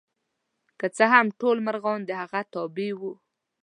که 0.79 0.87
څه 0.97 1.03
هم 1.13 1.25
ټول 1.39 1.57
مرغان 1.67 1.99
د 2.05 2.11
هغه 2.21 2.41
تابع 2.53 2.91
وو. 2.99 3.13